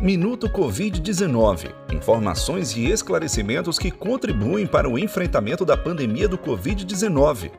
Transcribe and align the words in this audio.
Minuto 0.00 0.48
Covid-19. 0.48 1.74
Informações 1.92 2.76
e 2.76 2.88
esclarecimentos 2.88 3.80
que 3.80 3.90
contribuem 3.90 4.64
para 4.64 4.88
o 4.88 4.96
enfrentamento 4.96 5.64
da 5.64 5.76
pandemia 5.76 6.28
do 6.28 6.38
Covid-19. 6.38 7.50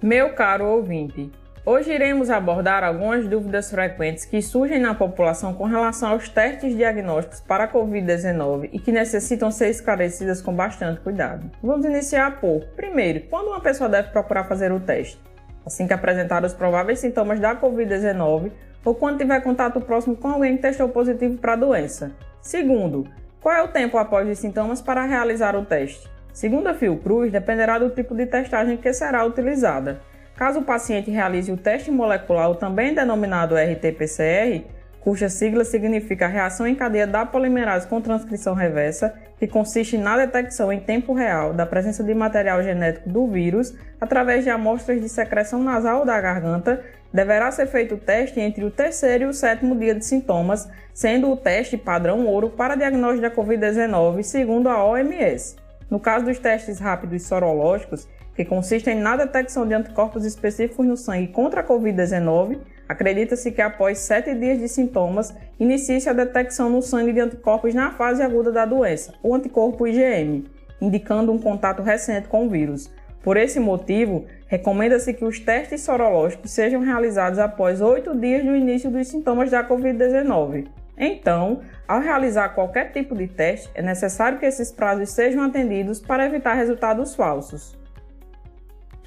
Meu 0.00 0.32
caro 0.32 0.64
ouvinte, 0.64 1.28
hoje 1.66 1.92
iremos 1.92 2.30
abordar 2.30 2.84
algumas 2.84 3.26
dúvidas 3.26 3.68
frequentes 3.68 4.24
que 4.24 4.40
surgem 4.40 4.78
na 4.78 4.94
população 4.94 5.54
com 5.54 5.64
relação 5.64 6.10
aos 6.10 6.28
testes 6.28 6.76
diagnósticos 6.76 7.40
para 7.40 7.64
a 7.64 7.68
Covid-19 7.68 8.70
e 8.72 8.78
que 8.78 8.92
necessitam 8.92 9.50
ser 9.50 9.70
esclarecidas 9.70 10.40
com 10.40 10.54
bastante 10.54 11.00
cuidado. 11.00 11.50
Vamos 11.60 11.84
iniciar 11.84 12.40
por, 12.40 12.60
primeiro, 12.76 13.22
quando 13.28 13.48
uma 13.48 13.60
pessoa 13.60 13.90
deve 13.90 14.10
procurar 14.10 14.44
fazer 14.44 14.70
o 14.70 14.78
teste? 14.78 15.18
Assim 15.66 15.88
que 15.88 15.92
apresentar 15.92 16.44
os 16.44 16.54
prováveis 16.54 17.00
sintomas 17.00 17.40
da 17.40 17.56
Covid-19 17.56 18.52
ou 18.84 18.94
quando 18.94 19.18
tiver 19.18 19.40
contato 19.40 19.80
próximo 19.80 20.16
com 20.16 20.28
alguém 20.28 20.56
que 20.56 20.62
testou 20.62 20.88
positivo 20.88 21.38
para 21.38 21.52
a 21.52 21.56
doença. 21.56 22.12
Segundo, 22.40 23.06
qual 23.40 23.54
é 23.54 23.62
o 23.62 23.68
tempo 23.68 23.98
após 23.98 24.28
os 24.28 24.38
sintomas 24.38 24.80
para 24.80 25.04
realizar 25.04 25.56
o 25.56 25.64
teste? 25.64 26.08
Segundo 26.32 26.68
a 26.68 26.74
Fiocruz, 26.74 27.32
dependerá 27.32 27.78
do 27.78 27.90
tipo 27.90 28.14
de 28.14 28.26
testagem 28.26 28.76
que 28.76 28.92
será 28.92 29.24
utilizada. 29.24 30.00
Caso 30.36 30.60
o 30.60 30.64
paciente 30.64 31.10
realize 31.10 31.52
o 31.52 31.56
teste 31.56 31.90
molecular, 31.90 32.54
também 32.54 32.94
denominado 32.94 33.56
RT-PCR, 33.56 34.64
cuja 35.00 35.28
sigla 35.28 35.64
significa 35.64 36.26
reação 36.26 36.66
em 36.66 36.74
cadeia 36.74 37.06
da 37.06 37.24
polimerase 37.24 37.86
com 37.86 38.00
transcrição 38.00 38.54
reversa, 38.54 39.14
que 39.38 39.46
consiste 39.46 39.96
na 39.96 40.16
detecção 40.16 40.72
em 40.72 40.78
tempo 40.78 41.14
real 41.14 41.54
da 41.54 41.64
presença 41.64 42.04
de 42.04 42.14
material 42.14 42.62
genético 42.62 43.08
do 43.08 43.26
vírus 43.26 43.74
através 44.00 44.44
de 44.44 44.50
amostras 44.50 45.00
de 45.00 45.08
secreção 45.08 45.62
nasal 45.62 46.04
da 46.04 46.20
garganta 46.20 46.82
deverá 47.12 47.50
ser 47.50 47.66
feito 47.66 47.94
o 47.94 47.98
teste 47.98 48.40
entre 48.40 48.64
o 48.64 48.70
terceiro 48.70 49.24
e 49.24 49.26
o 49.26 49.34
sétimo 49.34 49.76
dia 49.76 49.94
de 49.94 50.04
sintomas, 50.04 50.68
sendo 50.94 51.30
o 51.30 51.36
teste 51.36 51.76
padrão 51.76 52.26
ouro 52.26 52.50
para 52.50 52.76
diagnóstico 52.76 53.22
da 53.22 53.34
Covid-19, 53.34 54.22
segundo 54.22 54.68
a 54.68 54.84
OMS. 54.84 55.56
No 55.90 55.98
caso 55.98 56.24
dos 56.24 56.38
testes 56.38 56.78
rápidos 56.78 57.24
sorológicos, 57.24 58.08
que 58.36 58.44
consistem 58.44 58.94
na 58.94 59.16
detecção 59.16 59.66
de 59.66 59.74
anticorpos 59.74 60.24
específicos 60.24 60.86
no 60.86 60.96
sangue 60.96 61.28
contra 61.28 61.62
a 61.62 61.64
Covid-19, 61.66 62.58
acredita-se 62.90 63.52
que 63.52 63.62
após 63.62 63.98
sete 63.98 64.34
dias 64.34 64.58
de 64.58 64.66
sintomas, 64.66 65.32
inicie-se 65.60 66.08
a 66.08 66.12
detecção 66.12 66.68
no 66.68 66.82
sangue 66.82 67.12
de 67.12 67.20
anticorpos 67.20 67.72
na 67.72 67.92
fase 67.92 68.20
aguda 68.20 68.50
da 68.50 68.66
doença, 68.66 69.14
o 69.22 69.32
anticorpo 69.32 69.86
IgM, 69.86 70.44
indicando 70.80 71.30
um 71.30 71.38
contato 71.38 71.84
recente 71.84 72.26
com 72.26 72.46
o 72.46 72.50
vírus. 72.50 72.92
Por 73.22 73.36
esse 73.36 73.60
motivo, 73.60 74.24
recomenda-se 74.48 75.14
que 75.14 75.24
os 75.24 75.38
testes 75.38 75.82
sorológicos 75.82 76.50
sejam 76.50 76.80
realizados 76.80 77.38
após 77.38 77.80
oito 77.80 78.12
dias 78.18 78.44
do 78.44 78.56
início 78.56 78.90
dos 78.90 79.06
sintomas 79.06 79.52
da 79.52 79.62
Covid-19. 79.62 80.66
Então, 80.98 81.60
ao 81.86 82.00
realizar 82.00 82.48
qualquer 82.50 82.90
tipo 82.90 83.14
de 83.14 83.28
teste, 83.28 83.70
é 83.72 83.82
necessário 83.82 84.40
que 84.40 84.46
esses 84.46 84.72
prazos 84.72 85.10
sejam 85.10 85.44
atendidos 85.44 86.00
para 86.00 86.26
evitar 86.26 86.54
resultados 86.54 87.14
falsos. 87.14 87.78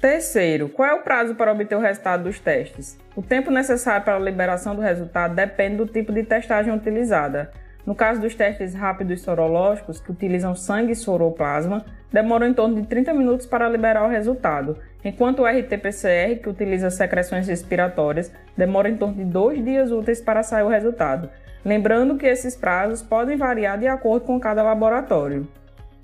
Terceiro, 0.00 0.68
qual 0.68 0.88
é 0.88 0.94
o 0.94 1.02
prazo 1.02 1.34
para 1.34 1.52
obter 1.52 1.76
o 1.76 1.80
resultado 1.80 2.24
dos 2.24 2.38
testes? 2.38 2.98
O 3.16 3.22
tempo 3.22 3.50
necessário 3.50 4.04
para 4.04 4.16
a 4.16 4.18
liberação 4.18 4.74
do 4.74 4.82
resultado 4.82 5.34
depende 5.34 5.76
do 5.76 5.86
tipo 5.86 6.12
de 6.12 6.22
testagem 6.22 6.74
utilizada. 6.74 7.50
No 7.86 7.94
caso 7.94 8.20
dos 8.20 8.34
testes 8.34 8.74
rápidos 8.74 9.20
sorológicos, 9.20 10.00
que 10.00 10.10
utilizam 10.10 10.54
sangue 10.54 10.92
e 10.92 10.96
soroplasma, 10.96 11.84
demoram 12.12 12.46
em 12.46 12.54
torno 12.54 12.80
de 12.80 12.86
30 12.86 13.12
minutos 13.12 13.46
para 13.46 13.68
liberar 13.68 14.04
o 14.04 14.10
resultado, 14.10 14.78
enquanto 15.04 15.40
o 15.40 15.46
RT-PCR, 15.46 16.40
que 16.42 16.48
utiliza 16.48 16.88
secreções 16.88 17.46
respiratórias, 17.46 18.32
demora 18.56 18.88
em 18.88 18.96
torno 18.96 19.16
de 19.16 19.24
dois 19.24 19.62
dias 19.62 19.90
úteis 19.90 20.20
para 20.20 20.42
sair 20.42 20.64
o 20.64 20.68
resultado. 20.68 21.28
Lembrando 21.64 22.16
que 22.16 22.26
esses 22.26 22.56
prazos 22.56 23.02
podem 23.02 23.36
variar 23.36 23.78
de 23.78 23.86
acordo 23.86 24.26
com 24.26 24.38
cada 24.38 24.62
laboratório. 24.62 25.48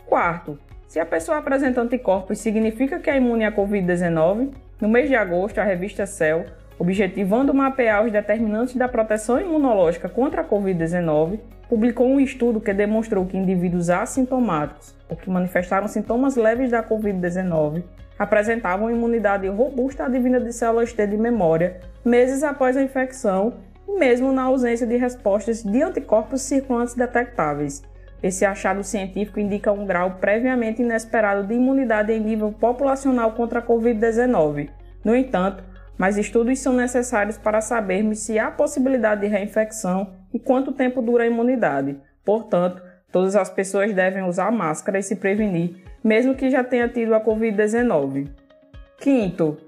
Quarto, 0.07 0.59
se 0.91 0.99
a 0.99 1.07
pessoa 1.07 1.39
apresenta 1.39 1.81
anticorpos, 1.81 2.41
significa 2.41 2.99
que 2.99 3.09
é 3.09 3.17
imune 3.17 3.45
à 3.45 3.53
Covid-19? 3.53 4.51
No 4.81 4.89
mês 4.89 5.09
de 5.09 5.15
agosto, 5.15 5.61
a 5.61 5.63
revista 5.63 6.05
Cell 6.05 6.47
objetivando 6.81 7.55
mapear 7.55 8.05
os 8.05 8.11
determinantes 8.11 8.75
da 8.75 8.89
proteção 8.89 9.41
imunológica 9.41 10.09
contra 10.09 10.41
a 10.41 10.45
Covid-19, 10.45 11.39
publicou 11.69 12.09
um 12.09 12.19
estudo 12.19 12.61
que 12.61 12.75
demonstrou 12.75 13.25
que 13.25 13.37
indivíduos 13.37 13.89
assintomáticos 13.89 14.97
ou 15.09 15.17
que 15.17 15.31
manifestaram 15.31 15.87
sintomas 15.87 16.35
leves 16.35 16.73
da 16.73 16.83
Covid-19 16.83 17.85
apresentavam 18.19 18.91
imunidade 18.91 19.47
robusta 19.47 20.07
advinda 20.07 20.41
de 20.41 20.53
células 20.53 20.93
T 20.93 21.07
de 21.07 21.17
memória 21.17 21.79
meses 22.05 22.43
após 22.43 22.77
a 22.77 22.83
infecção 22.83 23.55
mesmo 23.87 24.33
na 24.33 24.43
ausência 24.43 24.89
de 24.89 24.97
respostas 24.97 25.63
de 25.63 25.83
anticorpos 25.83 26.43
circulantes 26.43 26.95
detectáveis. 26.95 27.81
Esse 28.23 28.45
achado 28.45 28.85
científico 28.85 29.41
indica 29.41 29.73
um 29.73 29.87
grau 29.87 30.19
previamente 30.21 30.83
inesperado 30.83 31.47
de 31.47 31.55
imunidade 31.55 32.13
em 32.13 32.21
nível 32.21 32.53
populacional 32.53 33.33
contra 33.33 33.61
a 33.61 33.63
Covid-19. 33.63 34.69
No 35.05 35.17
entanto, 35.17 35.65
mas 35.97 36.17
estudos 36.17 36.59
são 36.59 36.73
necessários 36.73 37.39
para 37.39 37.61
sabermos 37.61 38.21
se 38.21 38.39
há 38.39 38.51
possibilidade 38.51 39.23
de 39.23 39.27
reinfecção 39.27 40.15
e 40.33 40.39
quanto 40.39 40.73
tempo 40.73 41.03
dura 41.03 41.25
a 41.25 41.27
imunidade. 41.27 41.99
Portanto, 42.25 42.83
todas 43.11 43.37
as 43.37 43.51
pessoas 43.51 43.93
devem 43.93 44.23
usar 44.23 44.51
máscara 44.51 44.99
e 44.99 45.03
se 45.03 45.17
prevenir, 45.17 45.77
mesmo 46.03 46.35
que 46.35 46.51
já 46.51 46.63
tenha 46.65 46.89
tido 46.89 47.15
a 47.15 47.25
Covid-19. 47.25 48.29
Quinto, 48.99 49.59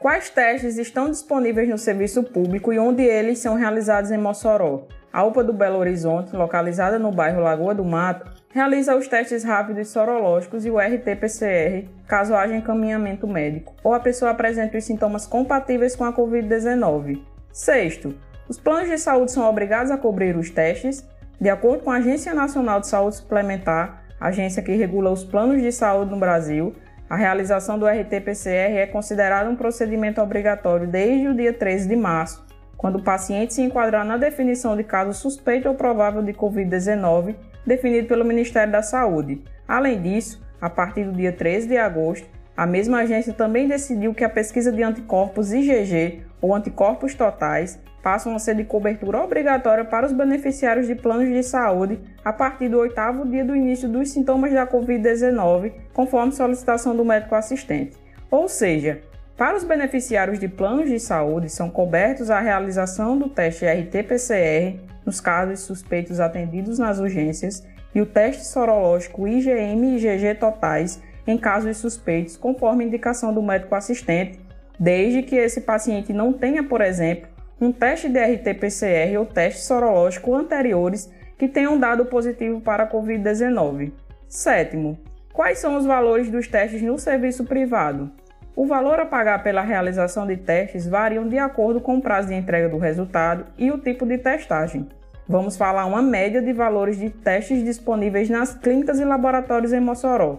quais 0.00 0.30
testes 0.30 0.76
estão 0.76 1.10
disponíveis 1.10 1.68
no 1.68 1.78
serviço 1.78 2.22
público 2.22 2.72
e 2.72 2.78
onde 2.78 3.02
eles 3.02 3.38
são 3.38 3.54
realizados 3.54 4.10
em 4.10 4.18
Mossoró? 4.18 4.86
A 5.12 5.22
UPA 5.24 5.44
do 5.44 5.52
Belo 5.52 5.78
Horizonte, 5.78 6.34
localizada 6.34 6.98
no 6.98 7.12
bairro 7.12 7.42
Lagoa 7.42 7.74
do 7.74 7.84
Mato, 7.84 8.30
realiza 8.48 8.96
os 8.96 9.06
testes 9.06 9.44
rápidos 9.44 9.88
sorológicos 9.88 10.64
e 10.64 10.70
o 10.70 10.78
RT-PCR, 10.78 11.86
caso 12.08 12.34
haja 12.34 12.56
encaminhamento 12.56 13.26
médico, 13.26 13.74
ou 13.84 13.92
a 13.92 14.00
pessoa 14.00 14.30
apresente 14.30 14.74
os 14.74 14.84
sintomas 14.84 15.26
compatíveis 15.26 15.94
com 15.94 16.04
a 16.04 16.14
Covid-19. 16.14 17.20
Sexto, 17.52 18.14
os 18.48 18.58
planos 18.58 18.88
de 18.88 18.96
saúde 18.96 19.32
são 19.32 19.46
obrigados 19.46 19.90
a 19.90 19.98
cobrir 19.98 20.34
os 20.34 20.48
testes. 20.48 21.06
De 21.38 21.50
acordo 21.50 21.84
com 21.84 21.90
a 21.90 21.96
Agência 21.96 22.32
Nacional 22.32 22.80
de 22.80 22.86
Saúde 22.86 23.16
Suplementar, 23.16 24.04
agência 24.18 24.62
que 24.62 24.74
regula 24.74 25.10
os 25.10 25.24
planos 25.24 25.60
de 25.60 25.72
saúde 25.72 26.10
no 26.10 26.18
Brasil, 26.18 26.74
a 27.10 27.16
realização 27.16 27.78
do 27.78 27.86
RT-PCR 27.86 28.78
é 28.78 28.86
considerada 28.86 29.50
um 29.50 29.56
procedimento 29.56 30.22
obrigatório 30.22 30.86
desde 30.86 31.28
o 31.28 31.34
dia 31.34 31.52
13 31.52 31.86
de 31.86 31.96
março 31.96 32.51
quando 32.82 32.96
o 32.96 33.02
paciente 33.02 33.54
se 33.54 33.62
enquadrar 33.62 34.04
na 34.04 34.16
definição 34.16 34.76
de 34.76 34.82
caso 34.82 35.14
suspeito 35.14 35.68
ou 35.68 35.74
provável 35.76 36.20
de 36.20 36.32
Covid-19, 36.32 37.36
definido 37.64 38.08
pelo 38.08 38.24
Ministério 38.24 38.72
da 38.72 38.82
Saúde. 38.82 39.40
Além 39.68 40.02
disso, 40.02 40.44
a 40.60 40.68
partir 40.68 41.04
do 41.04 41.12
dia 41.12 41.30
13 41.30 41.68
de 41.68 41.76
agosto, 41.76 42.28
a 42.56 42.66
mesma 42.66 42.98
agência 42.98 43.32
também 43.32 43.68
decidiu 43.68 44.12
que 44.12 44.24
a 44.24 44.28
pesquisa 44.28 44.72
de 44.72 44.82
anticorpos 44.82 45.52
IgG 45.52 46.24
ou 46.40 46.52
anticorpos 46.52 47.14
totais 47.14 47.80
passam 48.02 48.34
a 48.34 48.38
ser 48.40 48.56
de 48.56 48.64
cobertura 48.64 49.22
obrigatória 49.22 49.84
para 49.84 50.04
os 50.04 50.12
beneficiários 50.12 50.88
de 50.88 50.96
planos 50.96 51.28
de 51.28 51.42
saúde 51.44 52.00
a 52.24 52.32
partir 52.32 52.68
do 52.68 52.80
oitavo 52.80 53.24
dia 53.24 53.44
do 53.44 53.54
início 53.54 53.88
dos 53.88 54.10
sintomas 54.10 54.52
da 54.52 54.66
Covid-19, 54.66 55.72
conforme 55.92 56.32
solicitação 56.32 56.96
do 56.96 57.04
médico 57.04 57.36
assistente. 57.36 57.96
Ou 58.28 58.48
seja, 58.48 59.02
para 59.36 59.56
os 59.56 59.64
beneficiários 59.64 60.38
de 60.38 60.46
planos 60.46 60.88
de 60.88 61.00
saúde, 61.00 61.48
são 61.48 61.70
cobertos 61.70 62.30
a 62.30 62.40
realização 62.40 63.18
do 63.18 63.28
teste 63.28 63.64
RT-PCR 63.64 64.78
nos 65.04 65.20
casos 65.20 65.60
suspeitos 65.60 66.20
atendidos 66.20 66.78
nas 66.78 66.98
urgências 66.98 67.66
e 67.94 68.00
o 68.00 68.06
teste 68.06 68.44
sorológico 68.44 69.26
IgM 69.26 69.84
e 69.84 69.96
IgG 69.96 70.34
totais 70.34 71.02
em 71.26 71.38
casos 71.38 71.76
suspeitos, 71.76 72.36
conforme 72.36 72.84
indicação 72.84 73.32
do 73.32 73.42
médico 73.42 73.74
assistente, 73.74 74.40
desde 74.78 75.22
que 75.22 75.36
esse 75.36 75.60
paciente 75.60 76.12
não 76.12 76.32
tenha, 76.32 76.62
por 76.62 76.80
exemplo, 76.80 77.28
um 77.60 77.70
teste 77.70 78.08
de 78.08 78.18
RT-PCR 78.18 79.16
ou 79.18 79.26
teste 79.26 79.60
sorológico 79.60 80.34
anteriores 80.34 81.10
que 81.38 81.48
tenham 81.48 81.78
dado 81.78 82.04
positivo 82.06 82.60
para 82.60 82.84
a 82.84 82.90
Covid-19. 82.90 83.92
Sétimo, 84.28 84.98
quais 85.32 85.58
são 85.58 85.76
os 85.76 85.86
valores 85.86 86.30
dos 86.30 86.48
testes 86.48 86.82
no 86.82 86.98
serviço 86.98 87.44
privado? 87.44 88.10
O 88.54 88.66
valor 88.66 89.00
a 89.00 89.06
pagar 89.06 89.42
pela 89.42 89.62
realização 89.62 90.26
de 90.26 90.36
testes 90.36 90.86
variam 90.86 91.26
de 91.26 91.38
acordo 91.38 91.80
com 91.80 91.96
o 91.96 92.02
prazo 92.02 92.28
de 92.28 92.34
entrega 92.34 92.68
do 92.68 92.76
resultado 92.76 93.46
e 93.56 93.70
o 93.70 93.78
tipo 93.78 94.04
de 94.04 94.18
testagem. 94.18 94.86
Vamos 95.26 95.56
falar 95.56 95.86
uma 95.86 96.02
média 96.02 96.42
de 96.42 96.52
valores 96.52 96.98
de 96.98 97.08
testes 97.08 97.64
disponíveis 97.64 98.28
nas 98.28 98.54
clínicas 98.54 99.00
e 99.00 99.04
laboratórios 99.04 99.72
em 99.72 99.80
Mossoró. 99.80 100.38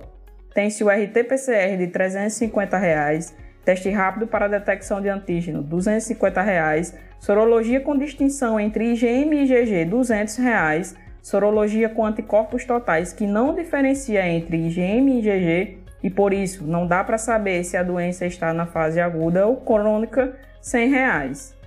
Tem-se 0.53 0.83
o 0.83 0.89
RT-PCR 0.89 1.75
de 1.79 1.87
350 1.87 2.77
reais, 2.77 3.35
teste 3.65 3.89
rápido 3.89 4.27
para 4.27 4.47
detecção 4.47 5.01
de 5.01 5.09
antígeno 5.09 5.63
250 5.63 6.39
reais, 6.43 6.95
sorologia 7.19 7.81
com 7.81 7.97
distinção 7.97 8.59
entre 8.59 8.93
IgM 8.93 9.33
e 9.33 9.43
IgG 9.43 9.85
200 9.85 10.35
reais, 10.35 10.95
sorologia 11.19 11.89
com 11.89 12.05
anticorpos 12.05 12.63
totais 12.63 13.11
que 13.11 13.25
não 13.25 13.55
diferencia 13.55 14.27
entre 14.27 14.57
IgM 14.57 15.09
e 15.09 15.19
IgG 15.19 15.82
e 16.03 16.09
por 16.09 16.33
isso 16.33 16.65
não 16.65 16.85
dá 16.85 17.03
para 17.03 17.17
saber 17.17 17.63
se 17.63 17.77
a 17.77 17.81
doença 17.81 18.25
está 18.25 18.53
na 18.53 18.65
fase 18.65 18.99
aguda 18.99 19.47
ou 19.47 19.55
crônica, 19.55 20.37
100 20.61 20.89
reais. 20.89 21.57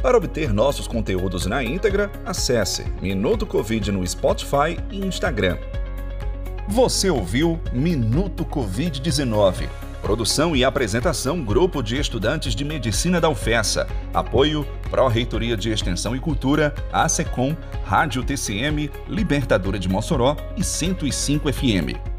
Para 0.00 0.16
obter 0.16 0.52
nossos 0.52 0.86
conteúdos 0.86 1.46
na 1.46 1.64
íntegra, 1.64 2.10
acesse 2.24 2.84
Minuto 3.02 3.44
Covid 3.44 3.90
no 3.90 4.06
Spotify 4.06 4.78
e 4.90 5.04
Instagram. 5.04 5.58
Você 6.68 7.10
ouviu 7.10 7.58
Minuto 7.72 8.44
Covid-19. 8.44 9.68
Produção 10.00 10.54
e 10.54 10.64
apresentação 10.64 11.42
Grupo 11.42 11.82
de 11.82 11.98
Estudantes 11.98 12.54
de 12.54 12.64
Medicina 12.64 13.20
da 13.20 13.28
UFESA. 13.28 13.88
Apoio 14.14 14.64
Pró-Reitoria 14.88 15.56
de 15.56 15.70
Extensão 15.70 16.14
e 16.14 16.20
Cultura, 16.20 16.72
ASECOM, 16.92 17.56
Rádio 17.84 18.22
TCM, 18.22 18.88
Libertadora 19.08 19.78
de 19.78 19.88
Mossoró 19.88 20.36
e 20.56 20.62
105 20.62 21.52
FM. 21.52 22.15